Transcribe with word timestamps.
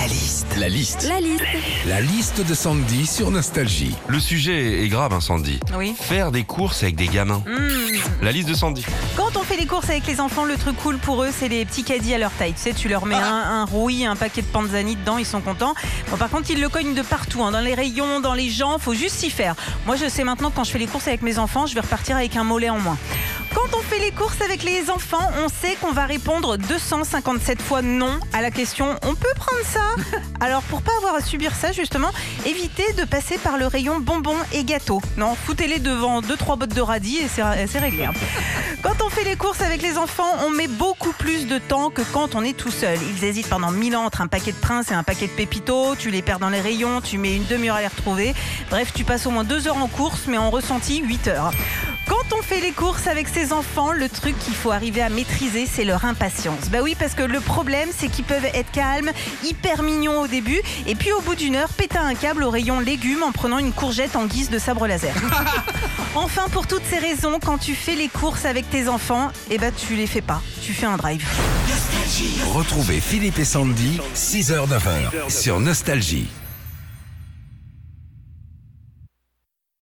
La 0.00 0.06
liste. 0.06 0.56
La 0.56 0.68
liste. 0.70 1.06
La 1.06 1.20
liste. 1.20 1.44
La 1.86 2.00
liste 2.00 2.40
de 2.40 2.54
Sandy 2.54 3.06
sur 3.06 3.30
Nostalgie. 3.30 3.94
Le 4.08 4.18
sujet 4.18 4.82
est 4.82 4.88
grave, 4.88 5.12
hein, 5.12 5.20
Sandy. 5.20 5.60
Oui. 5.76 5.94
Faire 6.00 6.32
des 6.32 6.42
courses 6.42 6.82
avec 6.82 6.96
des 6.96 7.06
gamins. 7.06 7.42
La 8.22 8.32
liste 8.32 8.48
de 8.48 8.54
Sandy. 8.54 8.82
Quand 9.14 9.36
on 9.36 9.42
fait 9.42 9.58
les 9.58 9.66
courses 9.66 9.90
avec 9.90 10.06
les 10.06 10.18
enfants, 10.18 10.46
le 10.46 10.56
truc 10.56 10.78
cool 10.78 10.96
pour 10.96 11.22
eux, 11.22 11.28
c'est 11.38 11.48
les 11.48 11.66
petits 11.66 11.84
caddies 11.84 12.14
à 12.14 12.18
leur 12.18 12.30
taille. 12.30 12.54
Tu 12.54 12.60
sais, 12.60 12.72
tu 12.72 12.88
leur 12.88 13.04
mets 13.04 13.14
un, 13.14 13.20
un 13.20 13.64
rouille, 13.66 14.06
un 14.06 14.16
paquet 14.16 14.40
de 14.40 14.46
panzani 14.46 14.96
dedans, 14.96 15.18
ils 15.18 15.26
sont 15.26 15.42
contents. 15.42 15.74
Bon, 16.10 16.16
par 16.16 16.30
contre, 16.30 16.50
ils 16.50 16.60
le 16.60 16.70
cognent 16.70 16.94
de 16.94 17.02
partout, 17.02 17.42
hein, 17.42 17.50
dans 17.50 17.60
les 17.60 17.74
rayons, 17.74 18.20
dans 18.20 18.34
les 18.34 18.48
gens, 18.48 18.78
faut 18.78 18.94
juste 18.94 19.16
s'y 19.16 19.28
faire. 19.28 19.54
Moi, 19.84 19.96
je 19.96 20.08
sais 20.08 20.24
maintenant, 20.24 20.50
quand 20.50 20.64
je 20.64 20.70
fais 20.70 20.78
les 20.78 20.86
courses 20.86 21.08
avec 21.08 21.20
mes 21.20 21.38
enfants, 21.38 21.66
je 21.66 21.74
vais 21.74 21.80
repartir 21.80 22.16
avec 22.16 22.36
un 22.36 22.44
mollet 22.44 22.70
en 22.70 22.78
moins. 22.78 22.96
Quand 23.90 23.96
on 23.96 23.98
fait 23.98 24.04
les 24.06 24.12
courses 24.12 24.40
avec 24.40 24.62
les 24.62 24.88
enfants, 24.88 25.32
on 25.44 25.48
sait 25.48 25.74
qu'on 25.80 25.90
va 25.90 26.06
répondre 26.06 26.56
257 26.56 27.60
fois 27.60 27.82
non 27.82 28.20
à 28.32 28.40
la 28.40 28.52
question 28.52 28.94
on 29.02 29.16
peut 29.16 29.32
prendre 29.34 29.64
ça 29.64 29.80
Alors 30.40 30.62
pour 30.62 30.82
pas 30.82 30.92
avoir 30.98 31.16
à 31.16 31.20
subir 31.20 31.56
ça 31.56 31.72
justement, 31.72 32.10
évitez 32.46 32.92
de 32.92 33.04
passer 33.04 33.36
par 33.38 33.58
le 33.58 33.66
rayon 33.66 33.98
bonbons 33.98 34.36
et 34.52 34.62
gâteaux. 34.62 35.02
Non, 35.16 35.34
foutez-les 35.34 35.80
devant 35.80 36.20
2-3 36.20 36.58
bottes 36.58 36.74
de 36.74 36.80
radis 36.80 37.18
et 37.18 37.26
c'est 37.28 37.78
réglé. 37.80 38.04
hein. 38.04 38.12
Quand 38.82 39.02
on 39.04 39.10
fait 39.10 39.24
les 39.24 39.34
courses 39.36 39.60
avec 39.60 39.82
les 39.82 39.98
enfants, 39.98 40.36
on 40.46 40.50
met 40.50 40.68
beaucoup 40.68 41.12
plus 41.12 41.46
de 41.48 41.58
temps 41.58 41.90
que 41.90 42.02
quand 42.02 42.34
on 42.34 42.42
est 42.42 42.56
tout 42.56 42.70
seul. 42.70 42.96
Ils 43.16 43.24
hésitent 43.24 43.48
pendant 43.48 43.72
mille 43.72 43.96
ans 43.96 44.04
entre 44.04 44.20
un 44.22 44.26
paquet 44.26 44.52
de 44.52 44.56
princes 44.56 44.90
et 44.90 44.94
un 44.94 45.02
paquet 45.02 45.26
de 45.26 45.32
pépitos, 45.32 45.96
tu 45.96 46.10
les 46.10 46.22
perds 46.22 46.38
dans 46.38 46.48
les 46.48 46.60
rayons, 46.60 47.00
tu 47.02 47.18
mets 47.18 47.36
une 47.36 47.44
demi-heure 47.46 47.76
à 47.76 47.80
les 47.82 47.88
retrouver. 47.88 48.34
Bref, 48.70 48.92
tu 48.94 49.04
passes 49.04 49.26
au 49.26 49.30
moins 49.30 49.44
deux 49.44 49.66
heures 49.68 49.76
en 49.76 49.88
course, 49.88 50.22
mais 50.28 50.38
en 50.38 50.48
ressenti 50.50 51.02
8 51.02 51.28
heures. 51.28 51.50
Quand 52.30 52.38
on 52.38 52.42
fait 52.42 52.60
les 52.60 52.72
courses 52.72 53.06
avec 53.06 53.28
ses 53.28 53.52
enfants, 53.52 53.92
le 53.92 54.08
truc 54.08 54.38
qu'il 54.38 54.54
faut 54.54 54.70
arriver 54.70 55.02
à 55.02 55.08
maîtriser, 55.08 55.66
c'est 55.66 55.84
leur 55.84 56.04
impatience. 56.04 56.68
Bah 56.70 56.78
oui, 56.82 56.94
parce 56.98 57.14
que 57.14 57.22
le 57.22 57.40
problème, 57.40 57.88
c'est 57.96 58.08
qu'ils 58.08 58.24
peuvent 58.24 58.44
être 58.44 58.70
calmes, 58.70 59.10
hyper 59.44 59.82
mignons 59.82 60.20
au 60.20 60.26
début, 60.26 60.60
et 60.86 60.94
puis 60.94 61.12
au 61.12 61.20
bout 61.22 61.34
d'une 61.34 61.56
heure, 61.56 61.70
péter 61.70 61.98
un 61.98 62.14
câble 62.14 62.44
au 62.44 62.50
rayon 62.50 62.78
légumes 62.78 63.22
en 63.22 63.32
prenant 63.32 63.58
une 63.58 63.72
courgette 63.72 64.16
en 64.16 64.26
guise 64.26 64.50
de 64.50 64.58
sabre 64.58 64.86
laser. 64.86 65.14
enfin, 66.14 66.48
pour 66.52 66.66
toutes 66.66 66.84
ces 66.88 66.98
raisons, 66.98 67.38
quand 67.44 67.58
tu 67.58 67.74
fais 67.74 67.96
les 67.96 68.08
courses 68.08 68.44
avec 68.44 68.68
tes 68.70 68.88
enfants, 68.88 69.30
eh 69.50 69.58
ben 69.58 69.72
tu 69.74 69.94
les 69.96 70.06
fais 70.06 70.22
pas, 70.22 70.40
tu 70.62 70.72
fais 70.72 70.86
un 70.86 70.96
drive. 70.96 71.26
Retrouvez 72.52 73.00
Philippe 73.00 73.38
et 73.38 73.44
Sandy, 73.44 74.00
6h-9h 74.14 75.30
sur 75.30 75.58
Nostalgie. 75.58 76.28